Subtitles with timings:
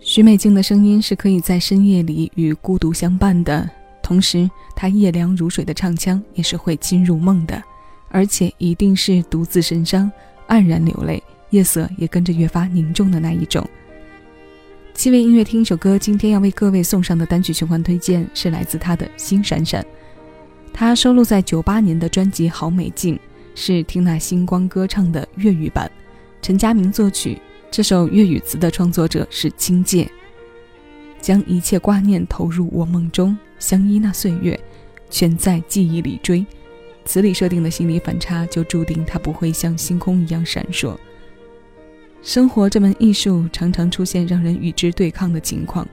[0.00, 3.68] 许美静的声音是可以在深夜里与孤独相伴的，
[4.02, 7.62] 同时她夜凉如水的唱腔也是会侵入梦的，
[8.08, 10.10] 而且一定是独自神伤、
[10.48, 13.68] 黯然流泪，夜色也跟着越发凝重的那一种。
[14.94, 19.82] 七位音乐听一首歌，今天要为各位送上的单曲循环推荐是来自他的《心闪闪》，
[20.72, 23.14] 他收录在九八年的专辑《好美静》，
[23.54, 25.90] 是听那星光歌唱的粤语版，
[26.40, 27.38] 陈佳明作曲。
[27.70, 30.10] 这首粤语词的创作者是金界，
[31.20, 34.58] 将一切挂念投入我梦中，相依那岁月，
[35.10, 36.44] 全在记忆里追。
[37.04, 40.96] 词里设定的心理反差，就注定它不会像星空一样闪烁。
[42.22, 45.86] 生活这门艺术，常常出现让人与之对抗的情况，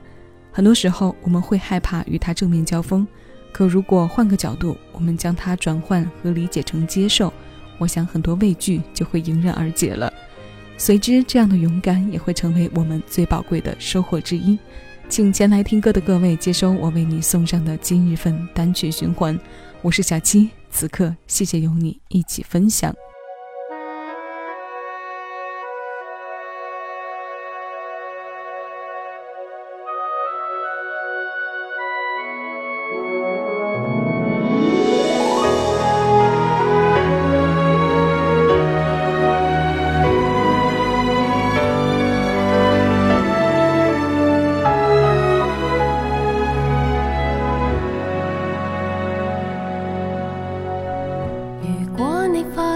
[0.50, 3.06] 很多时候我们会害怕与它正面交锋。
[3.52, 7.32] 可如果换个角度，我们将它转换和理解成接受，
[7.78, 10.12] 我想很多畏惧就会迎刃而解了。
[10.78, 14.58] 随之，这样的勇敢也会成为我们最宝贵的收获之一。
[15.08, 19.38] 请前来听歌的各位接收我为你送上的今日份单曲循环。
[19.82, 22.94] 我是小七，此刻谢谢有你一起分享。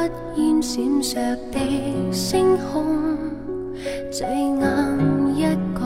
[0.09, 1.15] 不闪烁
[1.51, 3.17] 的星空，
[4.11, 4.27] 最
[4.61, 4.99] 暗
[5.35, 5.43] 一
[5.75, 5.81] 角，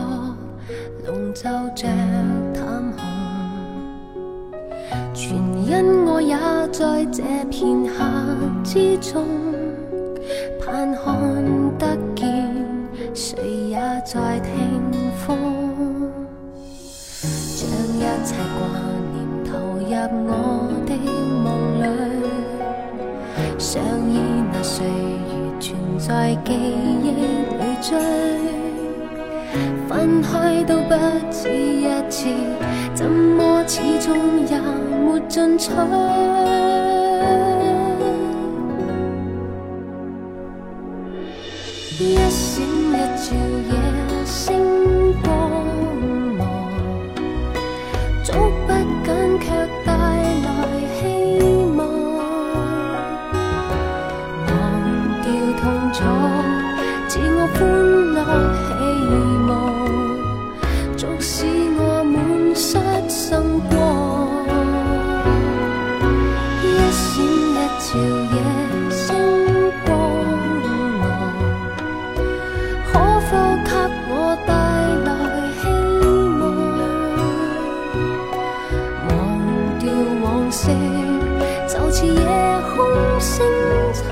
[1.06, 1.86] 笼罩着
[2.52, 2.62] 淡
[2.96, 3.02] 红。
[5.12, 6.36] 全因我也
[6.70, 7.94] 在这片刻
[8.62, 9.24] 之中，
[10.60, 11.04] 盼看
[11.78, 12.52] 得见，
[13.14, 13.38] 谁
[13.70, 14.52] 也在听
[15.26, 15.36] 风，
[17.56, 18.60] 将一切挂
[19.12, 19.84] 念投入
[20.28, 20.30] 我
[20.86, 20.90] 的
[21.42, 21.44] 梦
[21.80, 21.84] 里，
[23.74, 24.20] 想依
[24.52, 24.92] 那岁月，
[25.58, 25.74] 存。
[25.98, 27.98] 在记忆里追，
[29.88, 30.94] 分开都不
[31.28, 32.28] 止一次，
[32.94, 34.60] 怎么始终也
[35.04, 35.72] 没进取？
[41.98, 43.34] 一闪一照
[43.70, 43.74] 夜
[44.24, 45.50] 星光
[55.94, 56.02] 错，
[57.06, 57.60] 自我欢
[58.14, 58.18] 乐
[58.66, 58.68] 希
[59.48, 59.52] 望，
[60.96, 61.46] 促使
[61.78, 62.14] 我满
[62.52, 62.66] 失
[63.08, 63.38] 心
[63.70, 63.72] 光。
[66.64, 67.86] 一闪一照
[68.34, 68.36] 夜
[68.90, 69.06] 星
[69.86, 69.88] 光
[70.98, 71.02] 芒，
[72.90, 72.92] 可
[73.30, 73.30] 否
[73.64, 73.70] 给
[74.10, 74.12] 我
[74.44, 74.50] 带
[75.06, 75.08] 来
[75.60, 75.62] 希
[76.40, 76.42] 望？
[79.06, 79.10] 忘
[79.78, 79.82] 掉
[80.24, 80.60] 往昔，
[81.68, 82.18] 就似夜
[82.74, 82.76] 空
[83.20, 83.32] 星
[83.92, 84.02] 残。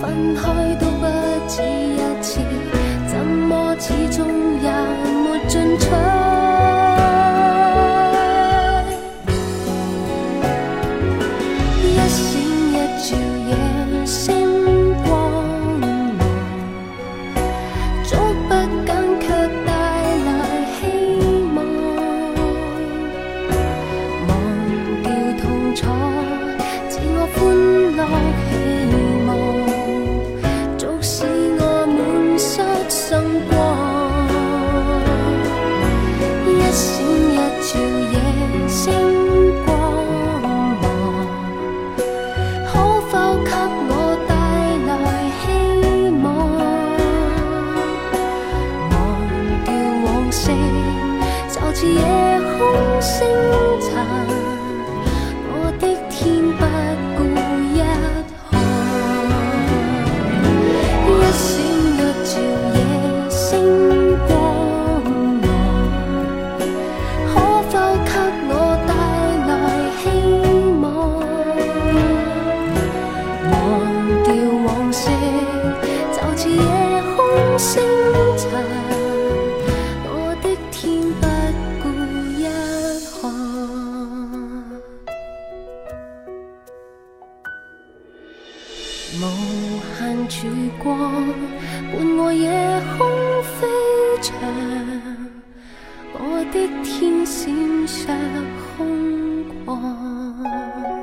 [0.00, 0.42] 分开
[0.78, 1.06] 都不
[1.48, 2.40] 止一次，
[3.08, 4.26] 怎么始终
[4.62, 6.17] 也没尽出。
[90.88, 92.48] 伴我夜
[92.96, 93.06] 空
[93.42, 93.66] 飞
[94.22, 94.34] 翔，
[96.14, 96.18] 我
[96.52, 97.52] 的天闪
[97.86, 98.06] 烁
[98.76, 100.97] 空光。